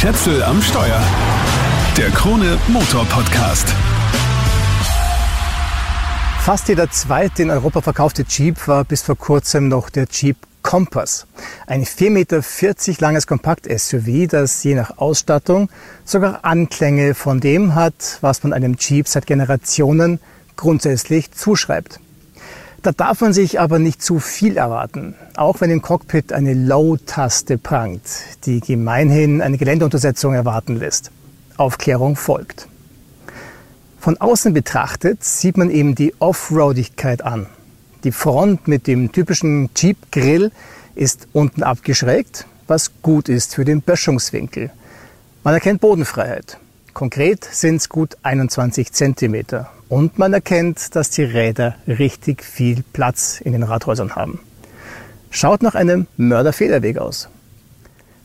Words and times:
Schätzel 0.00 0.42
am 0.42 0.62
Steuer. 0.62 0.98
Der 1.98 2.08
Krone 2.08 2.56
Motor 2.68 3.04
Podcast. 3.04 3.68
Fast 6.38 6.68
jeder 6.68 6.90
zweite 6.90 7.42
in 7.42 7.50
Europa 7.50 7.82
verkaufte 7.82 8.24
Jeep 8.26 8.66
war 8.66 8.84
bis 8.84 9.02
vor 9.02 9.18
kurzem 9.18 9.68
noch 9.68 9.90
der 9.90 10.06
Jeep 10.10 10.38
Compass. 10.62 11.26
Ein 11.66 11.84
4,40 11.84 12.08
Meter 12.12 13.02
langes 13.02 13.26
Kompakt-SUV, 13.26 14.26
das 14.26 14.64
je 14.64 14.74
nach 14.74 14.96
Ausstattung 14.96 15.68
sogar 16.06 16.46
Anklänge 16.46 17.12
von 17.12 17.38
dem 17.40 17.74
hat, 17.74 18.16
was 18.22 18.42
man 18.42 18.54
einem 18.54 18.76
Jeep 18.78 19.06
seit 19.06 19.26
Generationen 19.26 20.18
grundsätzlich 20.56 21.30
zuschreibt. 21.32 22.00
Da 22.82 22.92
darf 22.92 23.20
man 23.20 23.34
sich 23.34 23.60
aber 23.60 23.78
nicht 23.78 24.02
zu 24.02 24.20
viel 24.20 24.56
erwarten, 24.56 25.14
auch 25.36 25.60
wenn 25.60 25.70
im 25.70 25.82
Cockpit 25.82 26.32
eine 26.32 26.54
Low-Taste 26.54 27.58
prangt, 27.58 28.00
die 28.46 28.60
gemeinhin 28.60 29.42
eine 29.42 29.58
Geländeuntersetzung 29.58 30.32
erwarten 30.32 30.76
lässt. 30.76 31.10
Aufklärung 31.58 32.16
folgt. 32.16 32.68
Von 33.98 34.16
außen 34.16 34.54
betrachtet 34.54 35.22
sieht 35.22 35.58
man 35.58 35.68
eben 35.68 35.94
die 35.94 36.14
Offroadigkeit 36.20 37.22
an. 37.22 37.48
Die 38.02 38.12
Front 38.12 38.66
mit 38.66 38.86
dem 38.86 39.12
typischen 39.12 39.68
Jeep-Grill 39.76 40.50
ist 40.94 41.28
unten 41.34 41.62
abgeschrägt, 41.62 42.46
was 42.66 42.92
gut 43.02 43.28
ist 43.28 43.54
für 43.54 43.66
den 43.66 43.82
Böschungswinkel. 43.82 44.70
Man 45.44 45.52
erkennt 45.52 45.82
Bodenfreiheit. 45.82 46.56
Konkret 46.94 47.44
sind 47.44 47.76
es 47.76 47.90
gut 47.90 48.16
21 48.22 48.90
cm. 48.90 49.66
Und 49.90 50.20
man 50.20 50.32
erkennt, 50.32 50.94
dass 50.94 51.10
die 51.10 51.24
Räder 51.24 51.74
richtig 51.88 52.44
viel 52.44 52.84
Platz 52.92 53.40
in 53.40 53.52
den 53.52 53.64
Radhäusern 53.64 54.14
haben. 54.14 54.38
Schaut 55.30 55.64
nach 55.64 55.74
einem 55.74 56.06
Mörderfederweg 56.16 56.98
aus. 56.98 57.28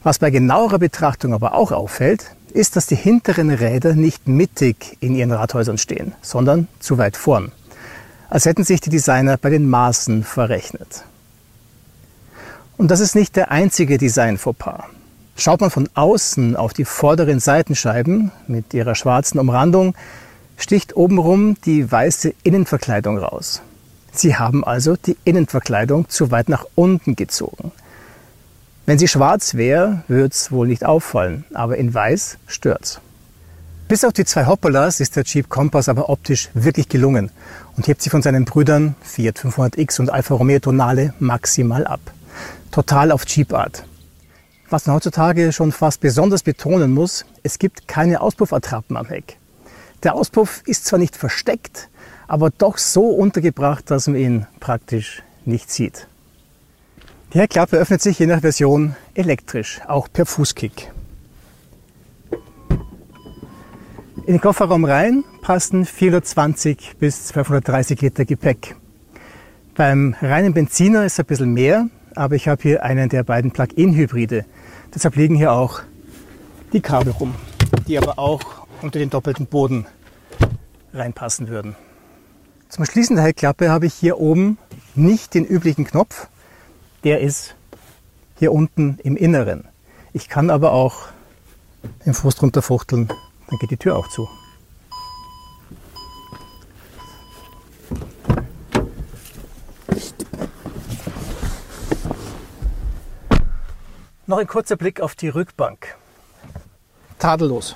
Was 0.04 0.20
bei 0.20 0.30
genauerer 0.30 0.78
Betrachtung 0.78 1.34
aber 1.34 1.56
auch 1.56 1.72
auffällt, 1.72 2.36
ist, 2.54 2.76
dass 2.76 2.86
die 2.86 2.96
hinteren 2.96 3.50
Räder 3.50 3.96
nicht 3.96 4.28
mittig 4.28 4.96
in 5.00 5.16
ihren 5.16 5.32
Radhäusern 5.32 5.80
stehen, 5.80 6.14
sondern 6.22 6.68
zu 6.80 7.00
weit 7.00 7.18
vorn. 7.18 7.52
Als 8.30 8.46
hätten 8.46 8.64
sich 8.64 8.80
die 8.80 8.92
Designer 8.92 9.38
bei 9.38 9.50
den 9.50 9.68
Maßen 9.68 10.24
verrechnet. 10.24 11.04
Und 12.78 12.92
das 12.92 13.00
ist 13.00 13.16
nicht 13.16 13.36
der 13.36 13.50
einzige 13.50 13.98
Design-Fauxpas. 13.98 14.84
Schaut 15.36 15.62
man 15.62 15.72
von 15.72 15.90
außen 15.96 16.56
auf 16.56 16.74
die 16.74 16.86
vorderen 16.86 17.40
Seitenscheiben 17.40 18.32
mit 18.48 18.72
ihrer 18.76 18.94
schwarzen 18.94 19.40
Umrandung, 19.40 19.96
sticht 20.58 20.96
obenrum 20.96 21.56
die 21.66 21.92
weiße 21.92 22.34
Innenverkleidung 22.44 23.18
raus. 23.18 23.62
Sie 24.12 24.36
haben 24.36 24.64
also 24.64 24.96
die 24.96 25.18
Innenverkleidung 25.26 26.08
zu 26.10 26.32
weit 26.32 26.50
nach 26.50 26.66
unten 26.76 27.16
gezogen. 27.16 27.72
Wenn 28.86 29.00
sie 29.00 29.08
schwarz 29.08 29.56
wäre, 29.56 30.04
würde 30.08 30.30
es 30.32 30.52
wohl 30.52 30.68
nicht 30.68 30.86
auffallen, 30.86 31.44
aber 31.54 31.78
in 31.78 31.94
weiß 31.94 32.38
stört's. 32.48 33.02
Bis 33.88 34.04
auf 34.04 34.14
die 34.14 34.26
zwei 34.26 34.46
Hoppolas 34.46 35.00
ist 35.00 35.16
der 35.16 35.24
Jeep 35.26 35.50
Compass 35.50 35.90
aber 35.90 36.10
optisch 36.10 36.50
wirklich 36.54 36.90
gelungen 36.90 37.30
und 37.78 37.88
hebt 37.88 38.02
sie 38.02 38.10
von 38.10 38.22
seinen 38.22 38.46
Brüdern 38.46 38.96
Fiat 39.02 39.38
500X 39.40 40.00
und 40.00 40.10
Alfa 40.10 40.34
Romeo 40.36 40.60
Tonale 40.60 41.14
maximal 41.20 41.86
ab. 41.86 42.00
Total 42.72 43.12
auf 43.12 43.28
Jeep-Art. 43.28 43.86
Was 44.70 44.88
man 44.88 44.96
heutzutage 44.96 45.52
schon 45.52 45.72
fast 45.72 46.02
besonders 46.02 46.42
betonen 46.42 46.94
muss, 46.94 47.26
es 47.44 47.60
gibt 47.60 47.88
keine 47.88 48.22
Auspuffattrappen 48.22 48.98
am 48.98 49.06
Heck. 49.06 49.38
Der 50.06 50.14
Auspuff 50.14 50.62
ist 50.68 50.86
zwar 50.86 51.00
nicht 51.00 51.16
versteckt, 51.16 51.90
aber 52.28 52.52
doch 52.52 52.78
so 52.78 53.10
untergebracht, 53.10 53.90
dass 53.90 54.06
man 54.06 54.18
ihn 54.18 54.46
praktisch 54.60 55.24
nicht 55.46 55.72
sieht. 55.72 56.08
Die 57.34 57.40
Heckklappe 57.40 57.76
öffnet 57.78 58.04
sich 58.04 58.20
je 58.20 58.28
nach 58.28 58.42
Version 58.42 58.96
elektrisch, 59.16 59.82
auch 59.88 60.08
per 60.14 60.28
Fußkick. 60.28 60.92
In 64.28 64.34
den 64.34 64.42
Kofferraum 64.42 64.86
rein 64.86 65.24
passen 65.42 65.86
420 65.86 66.98
bis 67.00 67.26
230 67.26 68.00
Liter 68.02 68.26
Gepäck. 68.26 68.76
Beim 69.74 70.16
reinen 70.22 70.54
Benziner 70.54 71.04
ist 71.04 71.20
ein 71.20 71.26
bisschen 71.26 71.52
mehr, 71.52 71.90
aber 72.14 72.36
ich 72.36 72.48
habe 72.48 72.62
hier 72.62 72.84
einen 72.84 73.10
der 73.10 73.24
beiden 73.24 73.50
Plug-in-Hybride. 73.50 74.46
Deshalb 74.94 75.16
liegen 75.16 75.36
hier 75.36 75.52
auch 75.52 75.82
die 76.74 76.82
Kabel 76.82 77.12
rum, 77.12 77.34
die 77.88 77.98
aber 77.98 78.20
auch 78.20 78.68
unter 78.82 79.00
den 79.00 79.10
doppelten 79.10 79.48
Boden 79.48 79.88
reinpassen 80.96 81.48
würden. 81.48 81.76
Zum 82.70 82.86
Schließen 82.86 83.16
der 83.16 83.26
Heckklappe 83.26 83.70
habe 83.70 83.86
ich 83.86 83.94
hier 83.94 84.20
oben 84.20 84.58
nicht 84.96 85.34
den 85.34 85.46
üblichen 85.46 85.86
Knopf. 85.86 86.28
Der 87.04 87.22
ist 87.22 87.56
hier 88.38 88.52
unten 88.52 89.00
im 89.04 89.16
Inneren. 89.16 89.68
Ich 90.14 90.30
kann 90.30 90.50
aber 90.50 90.72
auch 90.72 91.08
den 92.06 92.14
Fuß 92.14 92.36
drunter 92.36 92.62
fuchteln, 92.62 93.08
dann 93.08 93.60
geht 93.60 93.72
die 93.72 93.78
Tür 93.78 93.96
auch 93.96 94.08
zu. 94.08 94.28
Noch 104.28 104.40
ein 104.40 104.48
kurzer 104.48 104.76
Blick 104.76 105.02
auf 105.02 105.14
die 105.14 105.30
Rückbank. 105.30 105.96
Tadellos. 107.20 107.76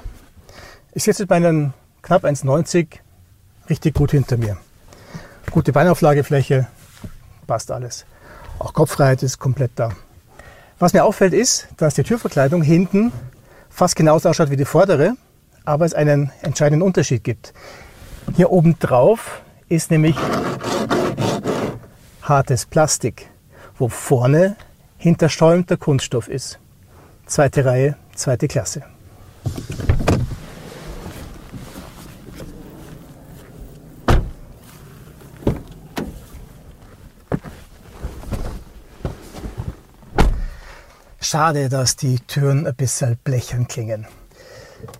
Ich 0.93 1.03
sitze 1.03 1.23
mit 1.23 1.29
meinen 1.29 1.73
knapp 2.01 2.23
1,90 2.25 2.99
richtig 3.69 3.95
gut 3.95 4.11
hinter 4.11 4.37
mir. 4.37 4.57
Gute 5.51 5.71
Beinauflagefläche, 5.71 6.67
passt 7.47 7.71
alles. 7.71 8.05
Auch 8.59 8.73
Kopffreiheit 8.73 9.23
ist 9.23 9.39
komplett 9.39 9.71
da. 9.75 9.91
Was 10.79 10.93
mir 10.93 11.03
auffällt 11.03 11.33
ist, 11.33 11.67
dass 11.77 11.95
die 11.95 12.03
Türverkleidung 12.03 12.61
hinten 12.61 13.11
fast 13.69 13.95
genauso 13.95 14.29
ausschaut 14.29 14.49
wie 14.49 14.57
die 14.57 14.65
vordere, 14.65 15.15
aber 15.65 15.85
es 15.85 15.93
einen 15.93 16.31
entscheidenden 16.41 16.81
Unterschied 16.81 17.23
gibt. 17.23 17.53
Hier 18.35 18.51
oben 18.51 18.77
drauf 18.79 19.41
ist 19.67 19.91
nämlich 19.91 20.15
hartes 22.21 22.65
Plastik, 22.65 23.29
wo 23.77 23.87
vorne 23.89 24.55
hinterstäumter 24.97 25.77
Kunststoff 25.77 26.27
ist. 26.27 26.59
Zweite 27.25 27.65
Reihe, 27.65 27.95
zweite 28.15 28.47
Klasse. 28.47 28.83
Schade, 41.31 41.69
dass 41.69 41.95
die 41.95 42.17
Türen 42.21 42.65
ein 42.65 42.73
bisschen 42.73 43.15
blechern 43.23 43.67
klingen. 43.67 44.07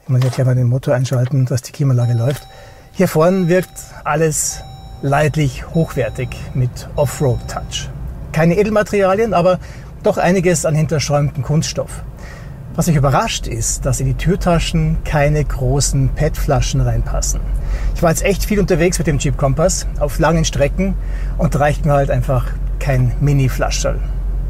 Ich 0.04 0.10
muss 0.10 0.22
hier 0.22 0.30
gleich 0.30 0.46
mal 0.46 0.54
den 0.54 0.68
Motor 0.68 0.94
einschalten, 0.94 1.48
dass 1.48 1.64
die 1.64 1.72
Klimaanlage 1.72 2.14
läuft. 2.14 2.44
Hier 2.92 3.08
vorne 3.08 3.48
wirkt 3.48 3.72
alles 4.04 4.62
leidlich 5.02 5.66
hochwertig 5.74 6.30
mit 6.54 6.88
Offroad-Touch. 6.96 7.90
Keine 8.32 8.60
Edelmaterialien, 8.60 9.34
aber 9.34 9.58
doch 10.04 10.20
einiges 10.20 10.68
an 10.68 10.76
hinterschäumtem 10.76 11.42
Kunststoff. 11.42 12.04
Was 12.76 12.86
mich 12.86 12.96
überrascht 12.96 13.48
ist, 13.48 13.88
dass 13.88 14.00
in 14.00 14.06
die 14.06 14.14
Türtaschen 14.14 15.04
keine 15.04 15.44
großen 15.44 16.10
PET-Flaschen 16.10 16.82
reinpassen. 16.82 17.42
Ich 17.96 18.04
war 18.04 18.12
jetzt 18.12 18.24
echt 18.24 18.46
viel 18.46 18.60
unterwegs 18.60 19.00
mit 19.00 19.08
dem 19.08 19.18
Jeep 19.18 19.36
Compass 19.36 19.88
auf 20.00 20.20
langen 20.20 20.46
Strecken 20.46 20.94
und 21.40 21.60
reicht 21.60 21.88
mir 21.88 21.94
halt 21.94 22.12
einfach 22.12 22.46
kein 22.78 23.14
Mini-Flascherl. 23.20 24.00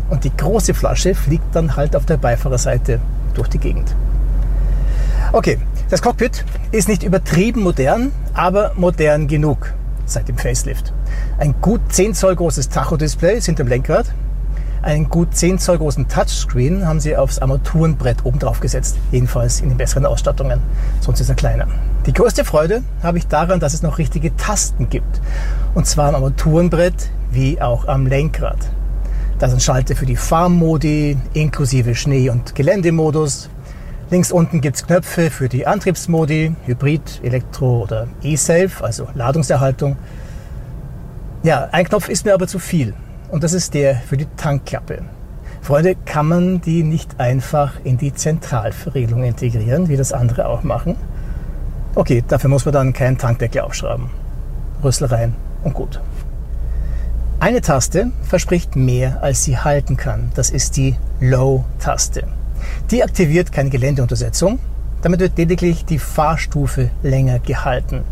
Und 0.10 0.24
die 0.24 0.36
große 0.36 0.74
Flasche 0.74 1.16
fliegt 1.16 1.56
dann 1.56 1.76
halt 1.76 1.96
auf 1.96 2.06
der 2.06 2.18
Beifahrerseite 2.18 3.00
durch 3.34 3.48
die 3.48 3.60
Gegend. 3.60 3.96
Okay, 5.32 5.60
das 5.90 6.02
Cockpit 6.02 6.44
ist 6.72 6.88
nicht 6.88 7.04
übertrieben 7.04 7.62
modern, 7.62 8.12
aber 8.34 8.72
modern 8.76 9.28
genug 9.28 9.74
seit 10.06 10.28
dem 10.28 10.38
Facelift. 10.38 10.92
Ein 11.38 11.56
gut 11.62 11.82
10 11.90 12.16
Zoll 12.16 12.36
großes 12.36 12.70
Tacho-Display 12.70 13.38
ist 13.38 13.46
hinterm 13.46 13.68
Lenkrad, 13.68 14.08
einen 14.82 15.10
gut 15.10 15.36
10 15.36 15.60
Zoll 15.60 15.78
großen 15.78 16.08
Touchscreen 16.08 16.88
haben 16.88 17.02
sie 17.02 17.18
aufs 17.18 17.40
Armaturenbrett 17.40 18.24
oben 18.24 18.40
drauf 18.40 18.62
gesetzt. 18.62 18.98
Jedenfalls 19.12 19.60
in 19.60 19.70
den 19.70 19.78
besseren 19.78 20.06
Ausstattungen. 20.06 20.62
Sonst 21.02 21.20
ist 21.20 21.28
er 21.28 21.36
kleiner. 21.36 21.68
Die 22.06 22.14
größte 22.14 22.46
Freude 22.46 22.84
habe 23.04 23.18
ich 23.18 23.28
daran, 23.28 23.60
dass 23.60 23.74
es 23.74 23.82
noch 23.82 23.98
richtige 23.98 24.36
Tasten 24.38 24.90
gibt. 24.90 25.20
Und 25.74 25.86
zwar 25.86 26.08
am 26.08 26.16
Armaturenbrett 26.16 27.10
wie 27.30 27.62
auch 27.62 27.88
am 27.88 28.08
Lenkrad. 28.08 28.58
Da 29.40 29.48
sind 29.48 29.64
Schalter 29.64 29.96
für 29.96 30.06
die 30.06 30.18
Farmmodi 30.18 31.18
inklusive 31.34 31.96
Schnee- 31.96 32.30
und 32.30 32.56
Geländemodus. 32.56 33.50
Links 34.10 34.34
unten 34.34 34.60
gibt 34.60 34.76
es 34.76 34.86
Knöpfe 34.86 35.32
für 35.32 35.48
die 35.48 35.66
Antriebsmodi, 35.66 36.56
Hybrid, 36.66 37.22
Elektro 37.24 37.84
oder 37.84 38.10
E-Safe, 38.22 38.70
also 38.82 39.08
Ladungserhaltung. 39.14 39.96
Ja, 41.44 41.70
ein 41.72 41.86
Knopf 41.86 42.10
ist 42.10 42.26
mir 42.26 42.34
aber 42.34 42.48
zu 42.48 42.60
viel 42.60 42.94
und 43.30 43.46
das 43.46 43.54
ist 43.54 43.74
der 43.76 43.96
für 43.96 44.18
die 44.18 44.28
Tankklappe. 44.36 45.04
Freunde, 45.62 45.96
kann 45.96 46.28
man 46.28 46.60
die 46.60 46.84
nicht 46.84 47.18
einfach 47.22 47.74
in 47.86 47.98
die 47.98 48.14
Zentralverriegelung 48.14 49.24
integrieren, 49.24 49.88
wie 49.88 49.96
das 49.96 50.12
andere 50.12 50.48
auch 50.48 50.64
machen? 50.64 50.98
Okay, 51.96 52.26
dafür 52.28 52.50
muss 52.50 52.66
man 52.66 52.74
dann 52.74 52.92
keinen 52.92 53.18
Tankdeckel 53.18 53.62
aufschrauben. 53.62 54.10
Rüssel 54.84 55.08
rein 55.08 55.34
und 55.64 55.74
gut. 55.74 56.02
Eine 57.42 57.62
Taste 57.62 58.12
verspricht 58.22 58.76
mehr, 58.76 59.24
als 59.24 59.46
sie 59.46 59.58
halten 59.58 59.96
kann. 59.96 60.30
Das 60.36 60.50
ist 60.50 60.76
die 60.76 60.98
Low-Taste. 61.22 62.28
Die 62.92 63.02
aktiviert 63.02 63.54
keine 63.54 63.70
Geländeuntersetzung, 63.70 64.60
damit 65.02 65.22
wird 65.22 65.38
lediglich 65.38 65.86
die 65.86 66.00
Fahrstufe 66.00 66.90
länger 67.02 67.40
gehalten. 67.40 68.04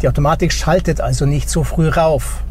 Die 0.00 0.08
Automatik 0.08 0.54
schaltet 0.54 1.02
also 1.02 1.26
nicht 1.26 1.50
so 1.50 1.64
früh 1.64 1.88
rauf. 1.88 2.44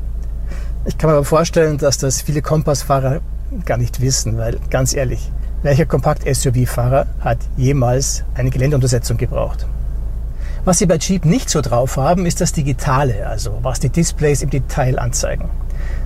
Ich 0.85 0.99
kann 0.99 1.09
mir 1.09 1.15
aber 1.15 1.25
vorstellen, 1.25 1.79
dass 1.79 1.97
das 1.97 2.21
viele 2.21 2.43
Kompassfahrer 2.43 3.21
gar 3.65 3.77
nicht 3.77 3.99
wissen, 3.99 4.37
weil 4.37 4.59
ganz 4.69 4.93
ehrlich, 4.93 5.31
welcher 5.63 5.87
Kompakt-SUV-Fahrer 5.87 7.07
hat 7.19 7.39
jemals 7.57 8.23
eine 8.35 8.51
Geländeuntersetzung 8.51 9.17
gebraucht? 9.17 9.65
Was 10.65 10.79
sie 10.79 10.87
bei 10.87 10.97
Jeep 10.97 11.25
nicht 11.25 11.47
so 11.47 11.61
drauf 11.61 11.95
haben, 11.95 12.25
ist 12.25 12.41
das 12.41 12.51
Digitale, 12.51 13.27
also 13.27 13.59
was 13.61 13.79
die 13.79 13.89
Displays 13.89 14.41
im 14.41 14.49
Detail 14.49 14.97
anzeigen. 14.97 15.47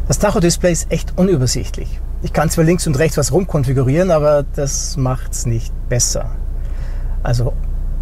Das 0.09 0.19
Tacho-Display 0.19 0.73
ist 0.73 0.91
echt 0.91 1.17
unübersichtlich. 1.17 2.01
Ich 2.23 2.33
kann 2.33 2.49
zwar 2.49 2.65
links 2.65 2.85
und 2.85 2.99
rechts 2.99 3.17
was 3.17 3.31
rumkonfigurieren, 3.31 4.11
aber 4.11 4.43
das 4.55 4.97
macht's 4.97 5.45
nicht 5.45 5.73
besser. 5.87 6.31
Also 7.23 7.53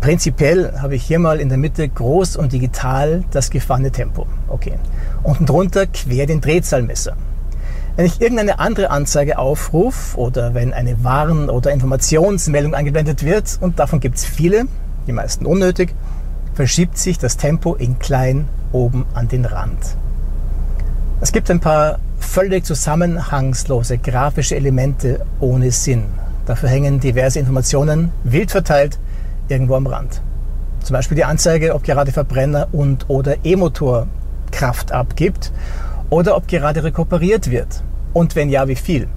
prinzipiell 0.01 0.73
habe 0.81 0.95
ich 0.95 1.03
hier 1.03 1.19
mal 1.19 1.39
in 1.39 1.49
der 1.49 1.59
Mitte 1.59 1.87
groß 1.87 2.37
und 2.37 2.53
digital 2.53 3.23
das 3.29 3.51
gefahrene 3.51 3.91
Tempo. 3.91 4.25
Okay. 4.47 4.79
Unten 5.21 5.45
drunter 5.45 5.85
quer 5.85 6.25
den 6.25 6.41
Drehzahlmesser. 6.41 7.15
Wenn 7.97 8.07
ich 8.07 8.19
irgendeine 8.19 8.57
andere 8.57 8.89
Anzeige 8.89 9.37
aufrufe 9.37 10.17
oder 10.17 10.55
wenn 10.55 10.73
eine 10.73 11.03
Warn- 11.03 11.51
oder 11.51 11.71
Informationsmeldung 11.71 12.73
eingeblendet 12.73 13.23
wird, 13.23 13.59
und 13.61 13.77
davon 13.77 13.99
gibt 13.99 14.17
es 14.17 14.25
viele, 14.25 14.65
die 15.05 15.11
meisten 15.11 15.45
unnötig, 15.45 15.93
verschiebt 16.57 16.97
sich 16.97 17.19
das 17.19 17.37
Tempo 17.37 17.75
in 17.75 17.99
klein 17.99 18.47
oben 18.71 19.05
an 19.13 19.27
den 19.27 19.45
Rand. 19.45 19.77
Es 21.21 21.31
gibt 21.31 21.51
ein 21.51 21.59
paar 21.59 21.99
völlig 22.19 22.65
zusammenhangslose 22.65 23.99
grafische 23.99 24.55
Elemente 24.55 25.23
ohne 25.39 25.69
Sinn. 25.69 26.05
Dafür 26.47 26.69
hängen 26.69 26.99
diverse 26.99 27.37
Informationen 27.37 28.11
wild 28.23 28.49
verteilt 28.49 28.97
irgendwo 29.49 29.75
am 29.75 29.85
Rand. 29.85 30.23
Zum 30.81 30.95
Beispiel 30.95 31.15
die 31.15 31.25
Anzeige, 31.25 31.75
ob 31.75 31.83
gerade 31.83 32.11
Verbrenner 32.11 32.69
und 32.71 33.07
oder 33.07 33.35
E-Motor 33.43 34.07
Kraft 34.49 34.91
abgibt 34.91 35.51
oder 36.09 36.35
ob 36.35 36.47
gerade 36.47 36.83
rekuperiert 36.83 37.51
wird 37.51 37.83
und 38.13 38.35
wenn 38.35 38.49
ja, 38.49 38.67
wie 38.67 38.75
viel. 38.75 39.07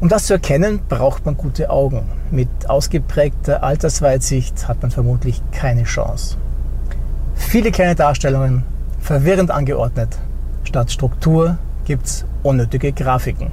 Um 0.00 0.08
das 0.08 0.24
zu 0.24 0.32
erkennen, 0.32 0.80
braucht 0.88 1.26
man 1.26 1.36
gute 1.36 1.68
Augen. 1.68 2.08
Mit 2.30 2.48
ausgeprägter 2.70 3.62
Altersweitsicht 3.62 4.66
hat 4.66 4.80
man 4.80 4.90
vermutlich 4.90 5.42
keine 5.52 5.84
Chance. 5.84 6.38
Viele 7.34 7.70
kleine 7.70 7.94
Darstellungen, 7.96 8.64
verwirrend 8.98 9.50
angeordnet. 9.50 10.18
Statt 10.64 10.90
Struktur 10.90 11.58
gibt 11.84 12.06
es 12.06 12.24
unnötige 12.42 12.92
Grafiken. 12.92 13.52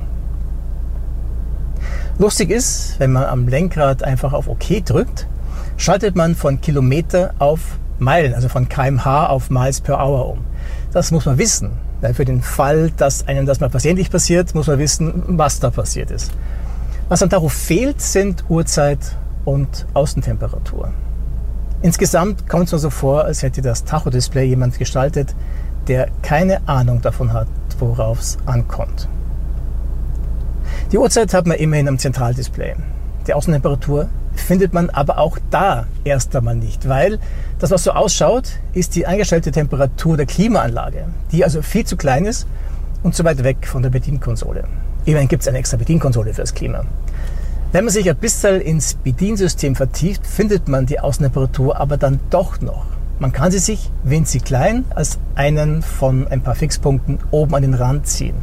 Lustig 2.18 2.50
ist, 2.50 2.98
wenn 2.98 3.12
man 3.12 3.26
am 3.26 3.50
Lenkrad 3.50 4.04
einfach 4.04 4.32
auf 4.32 4.48
OK 4.48 4.86
drückt, 4.86 5.28
schaltet 5.76 6.16
man 6.16 6.34
von 6.34 6.62
Kilometer 6.62 7.34
auf 7.40 7.78
Meilen, 8.00 8.34
also 8.34 8.48
von 8.48 8.70
kmh 8.70 9.28
auf 9.28 9.50
Miles 9.50 9.82
per 9.82 10.00
Hour 10.00 10.30
um. 10.30 10.46
Das 10.94 11.12
muss 11.12 11.26
man 11.26 11.38
wissen, 11.38 11.72
weil 12.02 12.14
für 12.14 12.26
den 12.26 12.42
Fall, 12.42 12.92
dass 12.92 13.28
einem 13.28 13.46
das 13.46 13.60
mal 13.60 13.70
versehentlich 13.70 14.12
passiert, 14.12 14.54
muss 14.56 14.68
man 14.68 14.80
wissen, 14.80 15.24
was 15.28 15.60
da 15.60 15.70
passiert 15.70 16.12
ist. 16.12 16.32
Was 17.10 17.24
am 17.24 17.30
Tacho 17.30 17.50
fehlt, 17.50 18.02
sind 18.02 18.44
Uhrzeit 18.50 19.00
und 19.46 19.86
Außentemperatur. 19.94 20.92
Insgesamt 21.82 22.50
kommt 22.50 22.66
es 22.66 22.74
mir 22.74 22.80
so 22.80 22.90
vor, 22.90 23.24
als 23.24 23.44
hätte 23.44 23.62
das 23.62 23.84
Tacho-Display 23.84 24.46
jemand 24.46 24.78
gestaltet, 24.78 25.36
der 25.88 26.10
keine 26.22 26.68
Ahnung 26.68 27.02
davon 27.02 27.34
hat, 27.34 27.48
worauf 27.80 28.20
es 28.20 28.38
ankommt. 28.46 29.08
Die 30.92 30.98
Uhrzeit 30.98 31.34
hat 31.34 31.48
man 31.48 31.58
immerhin 31.58 31.88
am 31.88 31.98
Zentraldisplay. 31.98 32.76
Die 33.28 33.34
Außentemperatur 33.34 34.10
findet 34.48 34.74
man 34.74 34.90
aber 34.90 35.18
auch 35.18 35.38
da 35.52 35.88
erst 36.06 36.34
einmal 36.34 36.56
nicht, 36.56 36.88
weil 36.88 37.20
das, 37.60 37.70
was 37.70 37.84
so 37.84 37.92
ausschaut, 37.92 38.60
ist 38.72 38.96
die 38.96 39.06
eingestellte 39.06 39.52
Temperatur 39.52 40.16
der 40.16 40.26
Klimaanlage, 40.26 41.04
die 41.34 41.44
also 41.44 41.62
viel 41.62 41.86
zu 41.86 41.98
klein 41.98 42.24
ist 42.24 42.48
und 43.04 43.14
zu 43.14 43.26
weit 43.26 43.44
weg 43.44 43.68
von 43.68 43.84
der 43.84 43.90
Bedienkonsole. 43.90 44.64
Immerhin 45.04 45.28
gibt 45.28 45.42
es 45.42 45.50
eine 45.50 45.58
extra 45.58 45.76
Bedienkonsole 45.76 46.34
fürs 46.34 46.54
Klima. 46.54 46.86
Wenn 47.74 47.84
man 47.84 47.94
sich 47.94 48.10
ein 48.10 48.16
bisschen 48.16 48.62
ins 48.62 48.94
Bediensystem 48.94 49.76
vertieft, 49.76 50.26
findet 50.26 50.70
man 50.70 50.86
die 50.86 51.02
Außentemperatur 51.02 51.78
aber 51.78 51.98
dann 51.98 52.22
doch 52.30 52.62
noch. 52.62 52.86
Man 53.20 53.34
kann 53.34 53.52
sie 53.52 53.60
sich 53.60 53.92
winzig 54.04 54.46
klein 54.46 54.86
als 54.96 55.20
einen 55.36 55.82
von 55.82 56.26
ein 56.30 56.40
paar 56.40 56.56
Fixpunkten 56.56 57.20
oben 57.32 57.54
an 57.54 57.64
den 57.64 57.74
Rand 57.74 58.08
ziehen. 58.08 58.36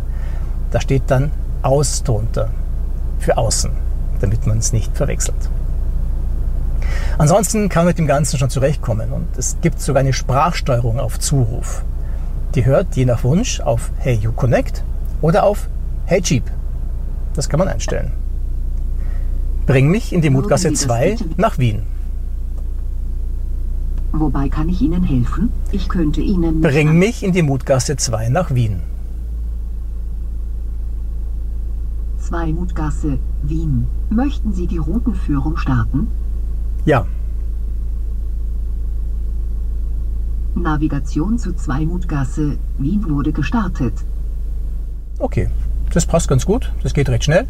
Da 0.71 0.83
steht 0.83 1.05
dann 1.07 1.31
aus 1.63 2.03
drunter 2.03 2.51
für 3.21 3.39
außen, 3.39 3.71
damit 4.21 4.47
man 4.47 4.59
es 4.59 4.75
nicht 4.75 4.95
verwechselt. 4.95 5.49
Ansonsten 7.17 7.69
kann 7.69 7.85
man 7.85 7.91
mit 7.91 7.99
dem 7.99 8.07
Ganzen 8.07 8.39
schon 8.39 8.51
zurechtkommen 8.51 9.13
und 9.13 9.27
es 9.37 9.57
gibt 9.61 9.81
sogar 9.81 10.01
eine 10.01 10.13
Sprachsteuerung 10.13 10.99
auf 10.99 11.19
Zuruf. 11.21 11.85
Die 12.55 12.65
hört 12.65 12.97
je 12.97 13.05
nach 13.05 13.25
Wunsch 13.25 13.61
auf 13.61 13.91
Hey 13.99 14.15
You 14.15 14.33
Connect 14.33 14.85
oder 15.21 15.45
auf 15.45 15.69
Hey 16.07 16.21
Jeep. 16.23 16.45
Das 17.35 17.49
kann 17.49 17.59
man 17.59 17.69
einstellen. 17.69 18.13
Bring 19.67 19.89
mich 19.89 20.13
in 20.13 20.21
die 20.23 20.31
Mutgasse 20.31 20.73
2 20.73 21.17
nach 21.37 21.59
Wien. 21.59 21.83
Wobei 24.13 24.49
kann 24.49 24.69
ich 24.69 24.81
Ihnen 24.81 25.03
helfen? 25.03 25.51
Ich 25.73 25.89
könnte 25.89 26.21
Ihnen. 26.21 26.61
Bring 26.61 26.99
mich 26.99 27.25
in 27.25 27.33
die 27.33 27.43
Mutgasse 27.43 27.97
2 27.97 28.29
nach 28.29 28.55
Wien. 28.55 28.81
2 32.19 32.53
Mutgasse, 32.53 33.19
Wien. 33.43 33.87
Möchten 34.11 34.53
Sie 34.53 34.67
die 34.67 34.79
Routenführung 34.79 35.57
starten? 35.57 36.09
Ja, 36.85 37.07
Navigation 40.55 41.39
zu 41.39 41.53
2 41.55 41.87
Mutgasse, 41.87 42.59
Wien 42.79 43.09
wurde 43.09 43.33
gestartet. 43.33 43.95
okay. 45.19 45.49
Das 45.93 46.07
passt 46.07 46.27
ganz 46.27 46.45
gut. 46.45 46.73
Das 46.83 46.93
geht 46.93 47.09
recht 47.09 47.23
schnell. 47.23 47.47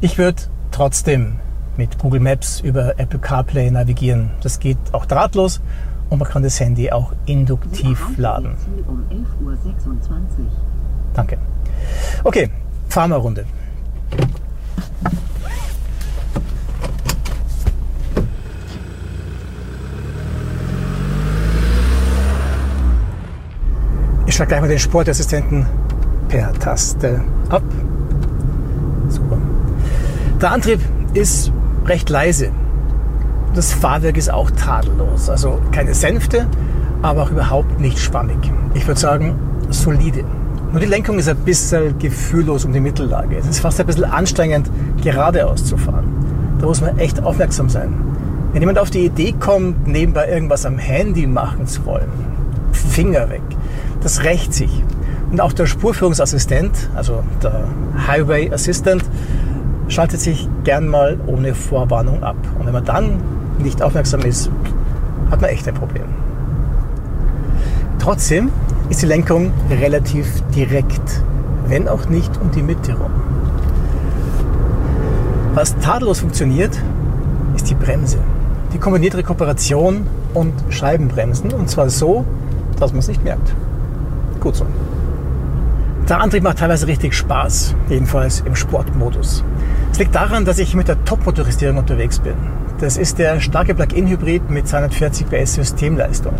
Ich 0.00 0.16
würde 0.16 0.40
trotzdem 0.70 1.34
mit 1.76 1.98
Google 1.98 2.20
Maps 2.20 2.60
über 2.60 2.98
Apple 2.98 3.18
CarPlay 3.18 3.70
navigieren. 3.70 4.30
Das 4.42 4.58
geht 4.58 4.78
auch 4.92 5.04
drahtlos 5.04 5.60
und 6.08 6.18
man 6.18 6.26
kann 6.26 6.42
das 6.42 6.58
Handy 6.60 6.92
auch 6.92 7.12
induktiv 7.26 8.00
laden. 8.16 8.54
Um 8.86 9.04
11.26 9.10 9.18
Uhr. 9.44 10.46
Danke. 11.12 11.36
Okay, 12.22 12.48
fahren 12.88 13.10
wir 13.10 13.16
eine 13.16 13.22
Runde. 13.24 13.44
Ich 24.34 24.36
schlage 24.36 24.48
gleich 24.48 24.60
mal 24.62 24.68
den 24.68 24.80
Sportassistenten 24.80 25.64
per 26.28 26.52
Taste 26.54 27.20
ab. 27.50 27.62
Super. 29.08 29.38
Der 30.40 30.50
Antrieb 30.50 30.80
ist 31.12 31.52
recht 31.86 32.10
leise. 32.10 32.50
Das 33.54 33.72
Fahrwerk 33.72 34.16
ist 34.16 34.32
auch 34.32 34.50
tadellos. 34.50 35.30
Also 35.30 35.60
keine 35.70 35.94
Sänfte, 35.94 36.48
aber 37.00 37.22
auch 37.22 37.30
überhaupt 37.30 37.78
nicht 37.78 38.00
schwammig. 38.00 38.36
Ich 38.74 38.88
würde 38.88 38.98
sagen, 38.98 39.36
solide. 39.70 40.24
Nur 40.72 40.80
die 40.80 40.88
Lenkung 40.88 41.20
ist 41.20 41.28
ein 41.28 41.36
bisschen 41.36 41.96
gefühllos 42.00 42.64
um 42.64 42.72
die 42.72 42.80
Mittellage. 42.80 43.36
Es 43.36 43.46
ist 43.46 43.60
fast 43.60 43.78
ein 43.78 43.86
bisschen 43.86 44.02
anstrengend, 44.02 44.68
geradeaus 45.00 45.64
zu 45.64 45.76
fahren. 45.76 46.08
Da 46.58 46.66
muss 46.66 46.80
man 46.80 46.98
echt 46.98 47.22
aufmerksam 47.22 47.68
sein. 47.68 47.94
Wenn 48.52 48.62
jemand 48.62 48.80
auf 48.80 48.90
die 48.90 49.04
Idee 49.04 49.32
kommt, 49.38 49.86
nebenbei 49.86 50.28
irgendwas 50.28 50.66
am 50.66 50.76
Handy 50.76 51.28
machen 51.28 51.68
zu 51.68 51.86
wollen, 51.86 52.10
Finger 52.72 53.30
weg. 53.30 53.42
Das 54.04 54.22
rächt 54.22 54.54
sich. 54.54 54.84
Und 55.32 55.40
auch 55.40 55.52
der 55.52 55.66
Spurführungsassistent, 55.66 56.90
also 56.94 57.24
der 57.42 57.64
Highway 58.06 58.52
Assistant, 58.52 59.02
schaltet 59.88 60.20
sich 60.20 60.48
gern 60.62 60.86
mal 60.86 61.18
ohne 61.26 61.54
Vorwarnung 61.54 62.22
ab. 62.22 62.36
Und 62.58 62.66
wenn 62.66 62.72
man 62.72 62.84
dann 62.84 63.20
nicht 63.58 63.82
aufmerksam 63.82 64.20
ist, 64.20 64.50
hat 65.30 65.40
man 65.40 65.50
echt 65.50 65.66
ein 65.66 65.74
Problem. 65.74 66.04
Trotzdem 67.98 68.50
ist 68.90 69.00
die 69.02 69.06
Lenkung 69.06 69.52
relativ 69.70 70.26
direkt, 70.54 71.22
wenn 71.66 71.88
auch 71.88 72.08
nicht 72.08 72.38
um 72.40 72.50
die 72.50 72.62
Mitte 72.62 72.92
rum. 72.92 73.10
Was 75.54 75.76
tadellos 75.78 76.20
funktioniert, 76.20 76.78
ist 77.56 77.70
die 77.70 77.74
Bremse. 77.74 78.18
Die 78.74 78.78
kombiniert 78.78 79.14
Rekuperation 79.14 80.06
und 80.34 80.52
Scheibenbremsen 80.68 81.52
und 81.52 81.70
zwar 81.70 81.88
so, 81.88 82.26
dass 82.78 82.92
man 82.92 82.98
es 82.98 83.08
nicht 83.08 83.24
merkt. 83.24 83.54
Gut 84.44 84.56
so. 84.56 84.66
Der 86.06 86.20
Antrieb 86.20 86.42
macht 86.42 86.58
teilweise 86.58 86.86
richtig 86.86 87.14
Spaß, 87.14 87.74
jedenfalls 87.88 88.40
im 88.40 88.54
Sportmodus. 88.54 89.42
Es 89.90 89.98
liegt 89.98 90.14
daran, 90.14 90.44
dass 90.44 90.58
ich 90.58 90.74
mit 90.74 90.86
der 90.86 91.02
Top-Motorisierung 91.06 91.78
unterwegs 91.78 92.18
bin. 92.18 92.34
Das 92.78 92.98
ist 92.98 93.18
der 93.18 93.40
starke 93.40 93.74
Plug-in-Hybrid 93.74 94.50
mit 94.50 94.68
240 94.68 95.30
PS 95.30 95.54
Systemleistung. 95.54 96.34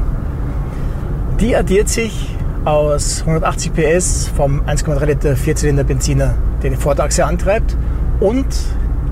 Die 1.41 1.57
addiert 1.57 1.89
sich 1.89 2.29
aus 2.67 3.21
180 3.23 3.73
PS 3.73 4.31
vom 4.37 4.61
1,3 4.67 5.07
Liter 5.07 5.35
Vierzylinder 5.35 5.85
Benziner, 5.85 6.35
der 6.63 6.71
die 6.71 6.77
Vorderachse 6.77 7.25
antreibt, 7.25 7.75
und 8.21 8.47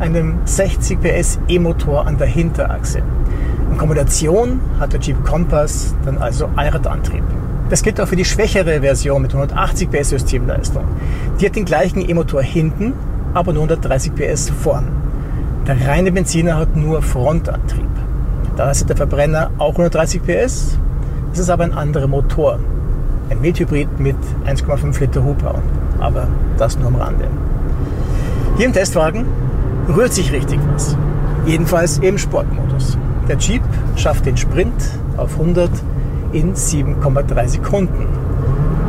einem 0.01 0.41
60 0.45 1.01
PS 1.01 1.39
E-Motor 1.49 2.07
an 2.07 2.19
der 2.19 2.27
Hinterachse. 2.27 3.03
In 3.71 3.79
Kombination 3.79 4.61
hat 4.79 4.93
der 4.93 5.01
Jeep 5.01 5.25
Compass 5.25 5.95
dann 6.05 6.19
also 6.19 6.51
Allradantrieb. 6.57 7.25
Das 7.71 7.83
gilt 7.83 8.01
auch 8.01 8.09
für 8.09 8.17
die 8.17 8.25
schwächere 8.25 8.81
Version 8.81 9.23
mit 9.23 9.33
180 9.33 9.91
PS 9.91 10.11
Systemleistung. 10.11 10.85
Die 11.41 11.47
hat 11.47 11.57
den 11.57 11.65
gleichen 11.65 12.07
E-Motor 12.09 12.43
hinten, 12.43 12.93
aber 13.35 13.53
nur 13.53 13.63
130 13.63 14.15
PS 14.15 14.51
vorn. 14.51 14.89
Der 15.67 15.87
reine 15.87 16.13
Benziner 16.13 16.57
hat 16.57 16.77
nur 16.77 17.03
Frontantrieb. 17.03 17.89
Da 18.57 18.71
ist 18.71 18.89
der 18.89 18.97
Verbrenner 18.97 19.51
auch 19.59 19.71
130 19.71 20.23
PS, 20.23 20.79
es 21.33 21.39
ist 21.39 21.49
aber 21.49 21.65
ein 21.65 21.73
anderer 21.73 22.09
Motor. 22.09 22.59
Ein 23.31 23.41
Mildhybrid 23.41 23.99
mit 23.99 24.17
1,5 24.45 25.01
Liter 25.01 25.25
Hubraum. 25.25 25.63
Aber 25.99 26.29
das 26.59 26.79
nur 26.79 26.89
am 26.89 26.97
Rande. 26.97 27.27
Hier 28.59 28.67
im 28.67 28.75
Testwagen 28.75 29.25
rührt 29.89 30.13
sich 30.13 30.31
richtig 30.31 30.61
was. 30.75 30.95
Jedenfalls 31.47 31.99
im 31.99 32.19
Sportmodus. 32.19 32.99
Der 33.29 33.39
Jeep 33.39 33.63
schafft 33.97 34.27
den 34.27 34.37
Sprint 34.37 34.75
auf 35.17 35.33
100 35.41 35.71
in 36.33 36.55
7,3 36.55 37.49
Sekunden. 37.49 38.07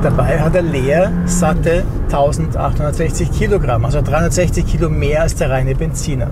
Dabei 0.01 0.39
hat 0.39 0.55
er 0.55 0.61
leer 0.61 1.11
satte 1.25 1.83
1860 2.05 3.31
Kilogramm, 3.31 3.85
also 3.85 4.01
360 4.01 4.65
Kilo 4.65 4.89
mehr 4.89 5.21
als 5.21 5.35
der 5.35 5.49
reine 5.49 5.75
Benziner. 5.75 6.27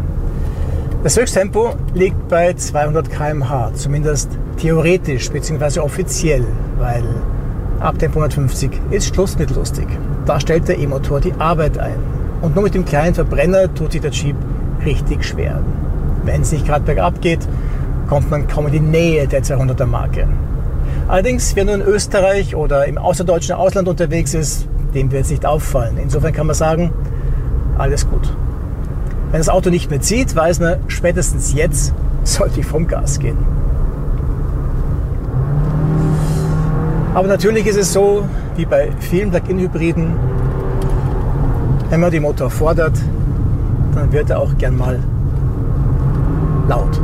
Das 1.03 1.17
Höchsttempo 1.17 1.73
liegt 1.93 2.27
bei 2.27 2.53
200 2.53 3.09
km/h, 3.09 3.71
zumindest 3.73 4.29
theoretisch 4.57 5.31
bzw. 5.31 5.79
offiziell, 5.79 6.45
weil 6.77 7.03
ab 7.79 7.97
Tempo 7.97 8.19
150 8.19 8.69
ist 8.91 9.15
Schluss 9.15 9.39
mit 9.39 9.55
lustig. 9.55 9.87
Da 10.25 10.39
stellt 10.39 10.67
der 10.67 10.77
E-Motor 10.77 11.19
die 11.19 11.33
Arbeit 11.39 11.79
ein. 11.79 11.97
Und 12.41 12.55
nur 12.55 12.63
mit 12.63 12.75
dem 12.75 12.85
kleinen 12.85 13.15
Verbrenner 13.15 13.73
tut 13.73 13.93
sich 13.93 14.01
der 14.01 14.11
Jeep 14.11 14.35
richtig 14.85 15.23
schwer. 15.23 15.61
Wenn 16.23 16.41
es 16.41 16.51
nicht 16.51 16.67
gerade 16.67 16.85
bergab 16.85 17.21
geht, 17.21 17.47
kommt 18.07 18.29
man 18.29 18.47
kaum 18.47 18.67
in 18.67 18.73
die 18.73 18.79
Nähe 18.79 19.27
der 19.27 19.43
200er 19.43 19.85
Marke. 19.85 20.27
Allerdings, 21.07 21.55
wer 21.55 21.65
nur 21.65 21.75
in 21.75 21.81
Österreich 21.81 22.55
oder 22.55 22.85
im 22.85 22.97
außerdeutschen 22.97 23.55
Ausland 23.55 23.87
unterwegs 23.87 24.33
ist, 24.33 24.67
dem 24.93 25.11
wird 25.11 25.25
es 25.25 25.29
nicht 25.29 25.45
auffallen. 25.45 25.97
Insofern 26.01 26.33
kann 26.33 26.47
man 26.47 26.55
sagen, 26.55 26.91
alles 27.77 28.09
gut. 28.09 28.31
Wenn 29.31 29.39
das 29.39 29.49
Auto 29.49 29.69
nicht 29.69 29.89
mehr 29.89 30.01
zieht, 30.01 30.35
weiß 30.35 30.59
man, 30.59 30.75
spätestens 30.87 31.53
jetzt 31.53 31.93
sollte 32.23 32.59
ich 32.59 32.65
vom 32.65 32.87
Gas 32.87 33.19
gehen. 33.19 33.37
Aber 37.13 37.27
natürlich 37.27 37.65
ist 37.67 37.77
es 37.77 37.91
so, 37.91 38.23
wie 38.55 38.65
bei 38.65 38.89
vielen 38.99 39.31
Plug-in-Hybriden, 39.31 40.13
wenn 41.89 41.99
man 41.99 42.09
den 42.09 42.21
Motor 42.21 42.49
fordert, 42.49 42.97
dann 43.93 44.11
wird 44.13 44.29
er 44.29 44.39
auch 44.39 44.57
gern 44.57 44.77
mal 44.77 44.97
laut. 46.69 47.01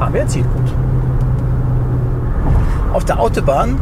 Aber 0.00 0.18
er 0.18 0.26
zieht 0.26 0.44
gut. 0.44 0.74
Auf 2.92 3.06
der 3.06 3.20
Autobahn 3.20 3.78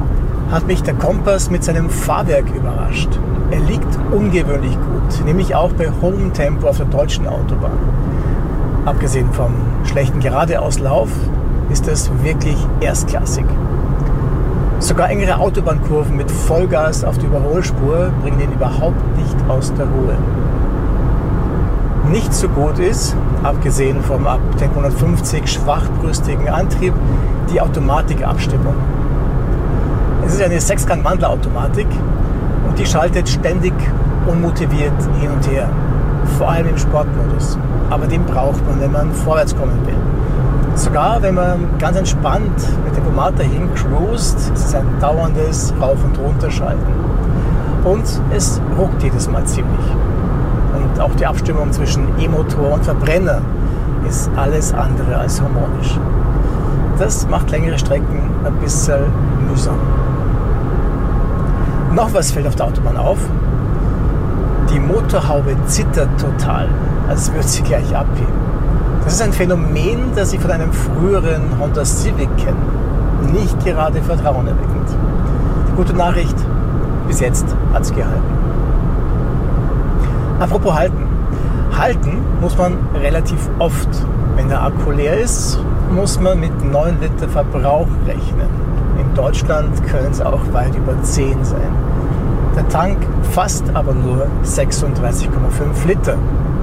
hat 0.52 0.68
mich 0.68 0.84
der 0.84 0.94
Kompass 0.94 1.50
mit 1.50 1.64
seinem 1.64 1.90
Fahrwerk 1.90 2.54
überrascht. 2.54 3.08
Er 3.50 3.58
liegt 3.58 3.98
ungewöhnlich 4.12 4.74
gut, 4.74 5.24
nämlich 5.24 5.56
auch 5.56 5.72
bei 5.72 5.90
hohem 6.00 6.32
Tempo 6.32 6.68
auf 6.68 6.76
der 6.76 6.86
deutschen 6.86 7.26
Autobahn. 7.26 7.78
Abgesehen 8.84 9.32
vom 9.32 9.52
schlechten 9.84 10.20
Geradeauslauf 10.20 11.08
ist 11.70 11.88
das 11.88 12.08
wirklich 12.22 12.56
erstklassig. 12.80 13.46
Sogar 14.78 15.10
engere 15.10 15.38
Autobahnkurven 15.38 16.16
mit 16.16 16.30
Vollgas 16.30 17.02
auf 17.02 17.18
die 17.18 17.26
Überholspur 17.26 18.12
bringen 18.22 18.40
ihn 18.40 18.52
überhaupt 18.52 19.18
nicht 19.18 19.36
aus 19.48 19.74
der 19.74 19.86
Ruhe. 19.86 20.16
Nicht 22.12 22.32
so 22.32 22.48
gut 22.48 22.78
ist, 22.78 23.16
abgesehen 23.42 24.02
vom 24.02 24.26
ab 24.28 24.40
Tempo 24.56 24.78
150 24.78 25.50
schwachbrüstigen 25.50 26.48
Antrieb, 26.48 26.94
die 27.52 27.60
Automatikabstimmung. 27.60 28.74
Es 30.30 30.36
ist 30.36 30.44
eine 30.44 30.60
Sechsgang-Wandlerautomatik 30.60 31.88
und 32.64 32.78
die 32.78 32.86
schaltet 32.86 33.28
ständig 33.28 33.72
unmotiviert 34.28 34.92
hin 35.18 35.28
und 35.28 35.44
her. 35.50 35.68
Vor 36.38 36.48
allem 36.48 36.68
im 36.68 36.78
Sportmodus. 36.78 37.58
Aber 37.90 38.06
den 38.06 38.24
braucht 38.26 38.64
man, 38.64 38.80
wenn 38.80 38.92
man 38.92 39.12
vorwärts 39.12 39.56
kommen 39.56 39.84
will. 39.84 39.96
Sogar 40.76 41.20
wenn 41.20 41.34
man 41.34 41.76
ganz 41.80 41.96
entspannt 41.96 42.62
mit 42.84 42.96
dem 42.96 43.02
Format 43.02 43.40
dahin 43.40 43.74
cruist, 43.74 44.52
ist 44.54 44.66
es 44.66 44.74
ein 44.76 44.86
dauerndes 45.00 45.74
Rauf- 45.80 46.04
und 46.04 46.16
Runterschalten. 46.16 46.94
Und 47.82 48.04
es 48.32 48.62
ruckt 48.78 49.02
jedes 49.02 49.28
Mal 49.28 49.44
ziemlich. 49.46 49.84
Und 50.76 51.00
auch 51.00 51.14
die 51.16 51.26
Abstimmung 51.26 51.72
zwischen 51.72 52.06
E-Motor 52.20 52.74
und 52.74 52.84
Verbrenner 52.84 53.40
ist 54.08 54.30
alles 54.36 54.72
andere 54.74 55.18
als 55.18 55.42
harmonisch. 55.42 55.98
Das 57.00 57.26
macht 57.28 57.50
längere 57.50 57.80
Strecken 57.80 58.30
ein 58.44 58.54
bisschen 58.60 59.00
mühsam. 59.48 59.74
Noch 61.94 62.14
was 62.14 62.30
fällt 62.30 62.46
auf 62.46 62.54
der 62.54 62.66
Autobahn 62.66 62.96
auf. 62.96 63.18
Die 64.72 64.78
Motorhaube 64.78 65.56
zittert 65.66 66.08
total, 66.20 66.68
als 67.08 67.32
würde 67.32 67.48
sie 67.48 67.62
gleich 67.62 67.96
abheben. 67.96 68.32
Das 69.04 69.14
ist 69.14 69.22
ein 69.22 69.32
Phänomen, 69.32 70.12
das 70.14 70.32
ich 70.32 70.40
von 70.40 70.52
einem 70.52 70.72
früheren 70.72 71.42
Honda 71.58 71.84
Civic 71.84 72.28
kenne. 72.36 72.56
Nicht 73.32 73.64
gerade 73.64 74.00
vertrauenerweckend. 74.02 74.88
Die 75.68 75.72
gute 75.76 75.94
Nachricht, 75.94 76.36
bis 77.08 77.18
jetzt 77.18 77.46
hat 77.72 77.82
es 77.82 77.92
gehalten. 77.92 78.22
Apropos 80.38 80.72
halten. 80.72 81.08
Halten 81.76 82.18
muss 82.40 82.56
man 82.56 82.78
relativ 83.02 83.50
oft. 83.58 83.88
Wenn 84.36 84.48
der 84.48 84.62
Akku 84.62 84.92
leer 84.92 85.18
ist, 85.18 85.58
muss 85.92 86.20
man 86.20 86.38
mit 86.38 86.64
9 86.64 87.00
Liter 87.00 87.28
Verbrauch 87.28 87.88
rechnen. 88.06 88.48
Deutschland 89.20 89.86
können 89.86 90.10
es 90.10 90.22
auch 90.22 90.40
weit 90.52 90.74
über 90.74 90.94
10 91.02 91.44
sein. 91.44 91.74
Der 92.56 92.66
Tank 92.70 92.96
fasst 93.32 93.64
aber 93.74 93.92
nur 93.92 94.26
36,5 94.44 95.86
Liter 95.86 96.16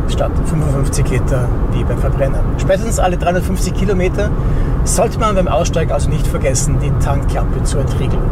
statt 0.10 0.32
55 0.44 1.08
Liter 1.08 1.48
wie 1.74 1.84
beim 1.84 2.00
Verbrenner. 2.00 2.40
Spätestens 2.58 2.98
alle 2.98 3.16
350 3.18 3.76
Kilometer 3.76 4.32
sollte 4.86 5.20
man 5.20 5.36
beim 5.36 5.48
Aussteigen 5.48 5.92
also 5.92 6.10
nicht 6.10 6.26
vergessen, 6.26 6.78
die 6.82 6.90
Tankklappe 7.06 7.62
zu 7.62 7.78
entriegeln. 7.78 8.24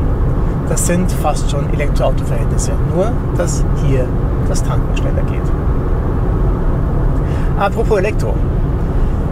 Das 0.70 0.88
sind 0.88 1.12
fast 1.12 1.52
schon 1.52 1.72
Elektroauto-Verhältnisse, 1.72 2.72
nur 2.96 3.12
dass 3.38 3.64
hier 3.86 4.08
das 4.50 4.64
Tanken 4.64 4.98
schneller 4.98 5.22
geht. 5.30 5.52
Apropos 7.60 8.00
Elektro. 8.00 8.34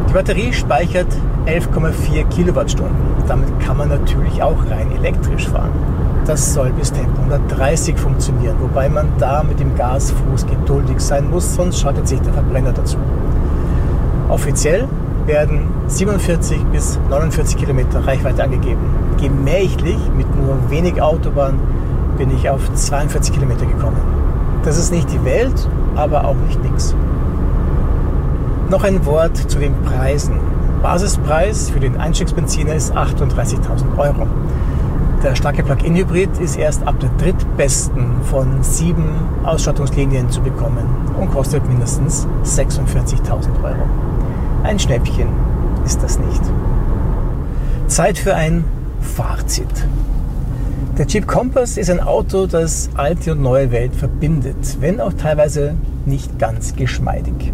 Die 0.07 0.13
Batterie 0.13 0.53
speichert 0.53 1.07
11,4 1.45 2.27
Kilowattstunden. 2.29 2.95
Damit 3.27 3.59
kann 3.59 3.77
man 3.77 3.89
natürlich 3.89 4.41
auch 4.41 4.57
rein 4.69 4.91
elektrisch 4.91 5.47
fahren. 5.47 5.71
Das 6.25 6.53
soll 6.53 6.71
bis 6.71 6.91
Tempo 6.91 7.21
130 7.21 7.97
funktionieren, 7.97 8.55
wobei 8.61 8.87
man 8.87 9.07
da 9.17 9.43
mit 9.43 9.59
dem 9.59 9.75
Gasfuß 9.75 10.45
geduldig 10.47 10.99
sein 10.99 11.29
muss, 11.29 11.55
sonst 11.55 11.79
schaltet 11.79 12.07
sich 12.07 12.21
der 12.21 12.33
Verbrenner 12.33 12.71
dazu. 12.71 12.97
Offiziell 14.29 14.87
werden 15.25 15.67
47 15.87 16.63
bis 16.71 16.97
49 17.09 17.57
Kilometer 17.57 18.07
Reichweite 18.07 18.43
angegeben. 18.43 18.81
Gemächlich, 19.21 19.97
mit 20.15 20.27
nur 20.35 20.57
wenig 20.69 21.01
Autobahn, 21.01 21.59
bin 22.17 22.31
ich 22.31 22.49
auf 22.49 22.73
42 22.73 23.33
Kilometer 23.33 23.65
gekommen. 23.65 23.97
Das 24.63 24.77
ist 24.77 24.91
nicht 24.91 25.11
die 25.11 25.23
Welt, 25.25 25.67
aber 25.95 26.25
auch 26.25 26.35
nicht 26.47 26.63
nichts. 26.63 26.95
Noch 28.69 28.83
ein 28.83 29.05
Wort 29.05 29.35
zu 29.35 29.59
den 29.59 29.73
Preisen. 29.83 30.52
Basispreis 30.83 31.69
für 31.69 31.79
den 31.79 31.95
Einstiegsbenziner 31.95 32.75
ist 32.75 32.93
38.000 32.93 33.97
Euro. 33.97 34.27
Der 35.23 35.33
starke 35.33 35.63
Plug-in-Hybrid 35.63 36.37
ist 36.41 36.57
erst 36.57 36.85
ab 36.85 36.99
der 36.99 37.09
drittbesten 37.17 38.21
von 38.23 38.61
sieben 38.63 39.07
Ausstattungslinien 39.45 40.29
zu 40.29 40.41
bekommen 40.41 40.85
und 41.17 41.31
kostet 41.31 41.65
mindestens 41.69 42.27
46.000 42.43 43.63
Euro. 43.63 43.87
Ein 44.63 44.77
Schnäppchen 44.77 45.29
ist 45.85 46.03
das 46.03 46.19
nicht. 46.19 46.41
Zeit 47.87 48.17
für 48.17 48.35
ein 48.35 48.65
Fazit. 48.99 49.87
Der 50.97 51.07
Jeep 51.07 51.27
Compass 51.27 51.77
ist 51.77 51.89
ein 51.89 52.01
Auto, 52.01 52.45
das 52.45 52.89
alte 52.95 53.31
und 53.31 53.41
neue 53.41 53.71
Welt 53.71 53.95
verbindet, 53.95 54.77
wenn 54.81 54.99
auch 54.99 55.13
teilweise 55.13 55.75
nicht 56.05 56.37
ganz 56.39 56.75
geschmeidig. 56.75 57.53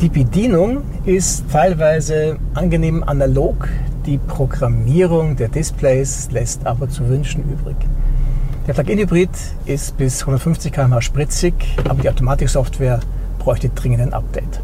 Die 0.00 0.08
Bedienung 0.08 0.82
ist 1.04 1.44
teilweise 1.50 2.36
angenehm 2.54 3.04
analog, 3.04 3.68
die 4.04 4.18
Programmierung 4.18 5.36
der 5.36 5.48
Displays 5.48 6.28
lässt 6.30 6.66
aber 6.66 6.88
zu 6.88 7.08
wünschen 7.08 7.44
übrig. 7.44 7.76
Der 8.66 8.74
Plug-in-Hybrid 8.74 9.30
ist 9.66 9.96
bis 9.96 10.20
150 10.22 10.72
km/h 10.72 11.00
spritzig, 11.00 11.54
aber 11.88 12.02
die 12.02 12.10
Automatiksoftware 12.10 13.00
bräuchte 13.38 13.68
dringend 13.68 14.02
ein 14.02 14.12
Update. 14.12 14.60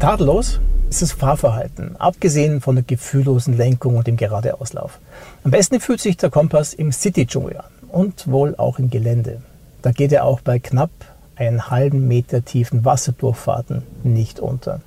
Tadellos 0.00 0.60
ist 0.90 1.02
das 1.02 1.12
Fahrverhalten, 1.12 1.96
abgesehen 1.96 2.60
von 2.60 2.76
der 2.76 2.84
gefühllosen 2.84 3.56
Lenkung 3.56 3.96
und 3.96 4.06
dem 4.06 4.16
Geradeauslauf. 4.16 5.00
Am 5.44 5.50
besten 5.50 5.80
fühlt 5.80 6.00
sich 6.00 6.18
der 6.18 6.30
Kompass 6.30 6.74
im 6.74 6.92
City-Dschungel 6.92 7.56
an 7.56 7.70
und 7.90 8.30
wohl 8.30 8.54
auch 8.56 8.78
im 8.78 8.90
Gelände. 8.90 9.40
Da 9.82 9.92
geht 9.92 10.12
er 10.12 10.24
auch 10.24 10.40
bei 10.40 10.58
knapp 10.58 10.90
einen 11.38 11.70
halben 11.70 12.08
Meter 12.08 12.44
tiefen 12.44 12.84
Wasserdurchfahrten 12.84 13.82
nicht 14.02 14.40
unter. 14.40 14.80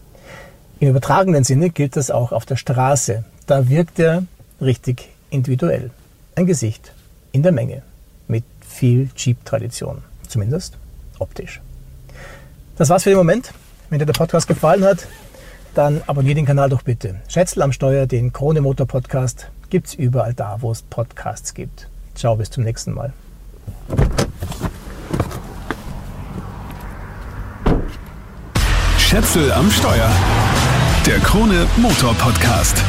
Im 0.79 0.89
übertragenen 0.89 1.43
Sinne 1.43 1.69
gilt 1.69 1.95
das 1.95 2.11
auch 2.11 2.31
auf 2.31 2.45
der 2.45 2.55
Straße. 2.55 3.23
Da 3.47 3.69
wirkt 3.69 3.99
er 3.99 4.23
richtig 4.59 5.09
individuell. 5.29 5.91
Ein 6.35 6.45
Gesicht 6.45 6.93
in 7.31 7.43
der 7.43 7.51
Menge 7.51 7.83
mit 8.27 8.43
viel 8.67 9.09
Jeep-Tradition, 9.15 10.03
zumindest 10.27 10.77
optisch. 11.19 11.61
Das 12.77 12.89
war's 12.89 13.03
für 13.03 13.09
den 13.09 13.17
Moment. 13.17 13.53
Wenn 13.89 13.99
dir 13.99 14.05
der 14.05 14.13
Podcast 14.13 14.47
gefallen 14.47 14.83
hat, 14.83 15.07
dann 15.75 16.01
abonniere 16.07 16.35
den 16.35 16.45
Kanal 16.45 16.69
doch 16.69 16.81
bitte. 16.81 17.15
Schätzel 17.27 17.61
am 17.61 17.71
Steuer, 17.71 18.07
den 18.07 18.33
Krone 18.33 18.61
Motor 18.61 18.87
Podcast, 18.87 19.49
gibt's 19.69 19.93
überall 19.93 20.33
da, 20.33 20.57
wo 20.61 20.71
es 20.71 20.81
Podcasts 20.81 21.53
gibt. 21.53 21.89
Ciao, 22.15 22.35
bis 22.35 22.49
zum 22.49 22.63
nächsten 22.63 22.93
Mal. 22.93 23.13
Schätzel 29.11 29.51
am 29.51 29.69
Steuer. 29.69 30.09
Der 31.05 31.19
Krone 31.19 31.67
Motor 31.75 32.13
Podcast. 32.13 32.81